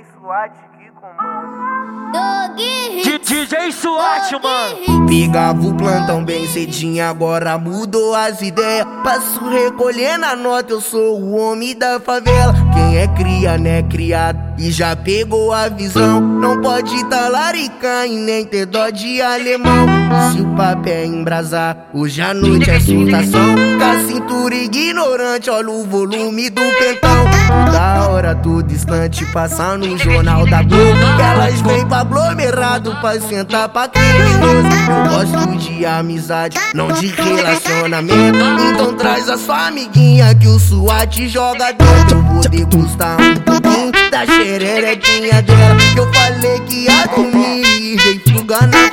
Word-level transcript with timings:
DJ 0.00 0.06
SWAT 0.18 0.52
que 0.78 0.90
comanda. 0.92 2.54
DJ 2.56 3.72
SWAT, 3.72 4.32
mano. 4.42 5.06
Pegava 5.06 5.60
o 5.60 5.76
plantão 5.76 6.24
bem 6.24 6.46
cedinho, 6.48 7.04
agora 7.04 7.58
mudou 7.58 8.14
as 8.14 8.40
ideias. 8.40 8.86
Passo 9.04 9.46
recolhendo 9.48 10.24
a 10.24 10.34
nota, 10.34 10.72
eu 10.72 10.80
sou 10.80 11.20
o 11.20 11.36
homem 11.36 11.76
da 11.76 12.00
favela. 12.00 12.54
Quem 12.72 12.96
é 12.96 13.08
cria, 13.08 13.58
né, 13.58 13.82
criado, 13.82 14.49
e 14.60 14.70
já 14.70 14.94
pegou 14.94 15.52
a 15.52 15.68
visão. 15.68 16.20
Não 16.20 16.60
pode 16.60 17.02
talaricar 17.06 18.06
e 18.06 18.16
nem 18.16 18.44
ter 18.44 18.66
dó 18.66 18.90
de 18.90 19.20
alemão. 19.22 19.86
Se 20.30 20.42
o 20.42 20.54
papel 20.54 20.92
é 20.92 21.06
embrasar, 21.06 21.88
hoje 21.94 22.20
à 22.20 22.34
noite 22.34 22.70
é 22.70 22.78
surtação. 22.78 23.54
Com 23.78 23.84
a 23.84 24.00
cintura 24.06 24.54
ignorante, 24.54 25.48
olha 25.48 25.70
o 25.70 25.86
volume 25.86 26.50
do 26.50 26.60
pentão. 26.60 27.24
Toda 27.64 28.08
hora, 28.08 28.34
todo 28.34 28.62
distante, 28.62 29.24
passa 29.32 29.78
no 29.78 29.96
jornal 29.96 30.46
da 30.46 30.62
Globo. 30.62 31.00
Elas 31.18 31.60
vêm 31.62 31.86
pra 31.86 32.00
aglomerado 32.00 32.94
pra 33.00 33.18
sentar 33.18 33.68
pra 33.70 33.88
criminoso. 33.88 34.68
Eu 34.90 35.38
gosto 35.38 35.58
de 35.58 35.86
amizade, 35.86 36.58
não 36.74 36.88
de 36.92 37.06
relacionamento. 37.06 38.38
Então 38.72 38.94
traz 38.94 39.28
a 39.28 39.38
sua 39.38 39.68
amiguinha 39.68 40.34
que 40.34 40.46
o 40.46 40.58
SWAT 40.58 41.28
joga 41.28 41.72
dentro. 41.72 42.22
Vou 42.22 42.42
degustar 42.42 43.16
um 43.20 43.36
pouquinho 43.36 43.92
da 44.10 44.26
xererequinha 44.50 45.42
dela. 45.42 45.76
Que 45.94 46.00
eu 46.00 46.12
falei 46.12 46.60
que 46.60 46.84
ia 46.84 47.06
dormir 47.06 47.62
e 47.64 47.96
veio 47.96 48.20
fugar 48.32 48.66
na. 48.66 48.90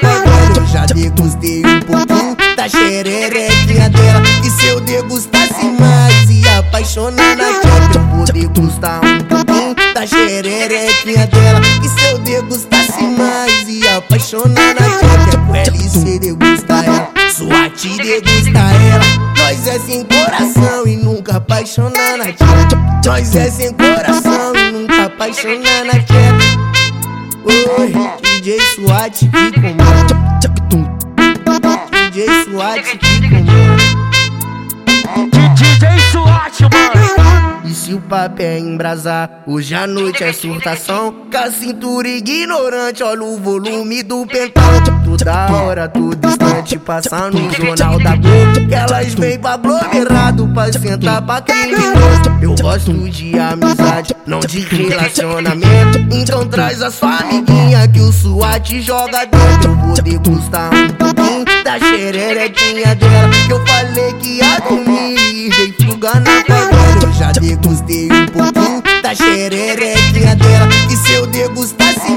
Eu 0.55 0.65
já 0.67 0.85
degustei 0.85 1.63
um 1.65 1.79
pouquinho 1.81 2.37
da 2.55 2.69
xererequinha 2.69 3.89
dela. 3.89 4.21
E 4.43 4.49
se 4.49 4.67
eu 4.67 4.79
degustasse 4.81 5.65
mais, 5.79 6.29
ia 6.29 6.59
apaixonar 6.59 7.35
na 7.35 7.45
tcheca. 7.59 7.97
Eu 7.97 8.15
vou 8.15 8.25
degustar 8.25 9.01
um 9.03 9.19
pouquinho 9.23 9.75
da 9.93 10.05
xererequinha 10.05 11.27
dela. 11.27 11.61
E 11.83 11.89
se 11.89 12.07
eu 12.11 12.19
degustasse 12.19 13.03
mais, 13.03 13.67
ia 13.67 13.97
apaixonar 13.97 14.75
na 14.79 14.89
tcheca. 14.97 15.37
Com 15.47 15.55
LC 15.55 16.19
degusta 16.19 16.73
ela, 16.73 17.09
SWAT 17.31 17.97
degusta 17.97 18.59
ela. 18.59 19.27
Nós 19.37 19.67
é 19.67 19.79
sem 19.79 20.03
coração 20.03 20.85
e 20.85 20.97
nunca 20.97 21.37
apaixonar 21.37 22.17
na 22.17 22.25
tcheca. 22.25 22.77
Nós 23.05 23.35
é 23.35 23.49
sem 23.49 23.73
coração 23.73 24.56
apaixonar 25.17 25.83
na 25.85 25.93
tcheca. 25.93 26.45
Oi, 27.79 27.93
DJ 28.21 28.59
SWAT 28.75 29.17
que 29.17 29.51
comanda. 29.59 30.15
DJ 31.91 32.27
SWAT 32.43 32.83
que 32.83 33.29
comanda. 33.29 33.83
DJ 35.31 35.83
SWAT, 36.11 36.61
mano. 36.61 37.61
E 37.65 37.73
se 37.73 37.93
o 37.95 37.99
papel 38.01 38.45
é 38.45 38.59
embrasar, 38.59 39.43
hoje 39.47 39.73
à 39.73 39.87
noite 39.87 40.23
é 40.23 40.31
surtação. 40.31 41.11
Com 41.31 41.37
a 41.37 41.49
cintura 41.49 42.07
ignorante, 42.07 43.01
olha 43.01 43.23
o 43.23 43.37
volume 43.37 44.03
do 44.03 44.23
pentão. 44.27 44.63
Toda 45.17 45.51
hora, 45.51 45.87
todo 45.87 46.15
distante, 46.15 46.77
passa 46.77 47.31
no 47.31 47.51
jornal 47.51 47.99
da 47.99 48.15
Globo. 48.15 48.71
Elas 48.71 49.13
vêm 49.15 49.37
pra 49.39 49.53
aglomerado 49.53 50.47
pra 50.49 50.71
sentar 50.71 51.21
pra 51.23 51.41
criminoso. 51.41 52.37
Eu 52.41 52.55
gosto 52.55 52.93
de 53.09 53.37
amizade, 53.37 54.15
não 54.25 54.39
de 54.39 54.59
relacionamento. 54.59 55.97
Então 56.11 56.47
traz 56.47 56.81
a 56.81 56.91
sua 56.91 57.17
amiguinha 57.17 57.87
que 57.87 57.99
o 57.99 58.11
SWAT 58.11 58.79
joga 58.81 59.25
dentro. 59.25 59.75
Vou 59.75 60.01
degustar 60.01 60.69
um 60.73 60.89
pouquinho 60.89 61.45
da 61.63 61.79
xererequinha 61.79 62.95
dela. 62.95 63.29
Que 63.47 63.53
eu 63.53 63.65
falei 63.65 64.13
que 64.13 64.37
ia 64.37 64.59
dormir 64.59 65.17
e 65.17 65.49
veio 65.49 65.73
fugar 65.91 66.21
na 66.21 66.43
favela. 66.45 67.03
Eu 67.03 67.11
já 67.13 67.31
degustei 67.31 68.07
um 68.11 68.25
pouquinho 68.27 68.83
da 69.01 69.15
xererequinha 69.15 70.35
dela. 70.35 70.69
E 70.89 70.95
se 70.95 71.13
eu 71.13 71.27
degustasse 71.27 72.11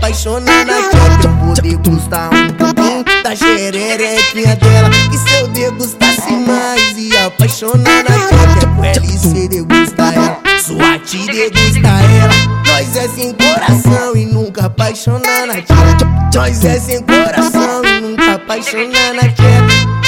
apaixonar 0.00 0.64
na 0.64 0.80
tcheca. 0.88 1.28
Eu 1.46 1.54
degustar 1.62 2.30
um 2.32 2.48
pouquinho 2.54 3.04
da 3.22 3.36
xererequinha 3.36 4.56
dela. 4.56 4.90
E 5.12 5.18
se 5.18 5.40
eu 5.40 5.48
degustasse 5.48 6.32
mais, 6.32 6.96
ia 6.96 7.26
apaixonar 7.26 8.04
na 8.08 8.18
tcheca. 8.26 8.66
Com 8.76 8.84
LC 8.84 9.48
degusta 9.48 10.02
ela, 10.02 10.40
SWAT 10.58 11.26
degusta 11.26 11.88
ela. 11.88 12.32
Nós 12.66 12.96
é 12.96 13.08
sem 13.08 13.34
coração 13.34 14.16
e 14.16 14.24
nunca 14.24 14.66
apaixonar 14.66 15.46
na 15.46 15.54
tcheca. 15.54 16.06
Nós 16.34 16.64
é 16.64 16.80
sem 16.80 17.02
coração 17.02 17.84
e 17.84 18.00
nunca 18.00 18.34
apaixonar 18.34 19.14
na 19.14 19.28
tcheca. 19.28 20.00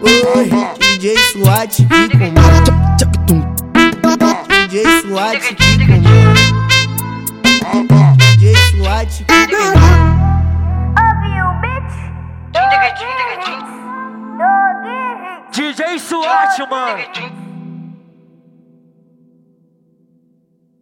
Oi, 0.00 0.50
DJ 0.80 1.16
SWAT 1.32 1.76
que 1.76 2.08
comanda. 2.16 2.78
DJ 4.68 4.84
SWAT 5.02 5.38
que 5.54 5.77
Bitch? 9.08 9.24
DJ 15.52 15.98
SWAT, 15.98 16.68
mano. 16.68 17.47